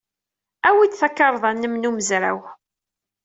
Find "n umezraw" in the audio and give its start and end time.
1.77-2.39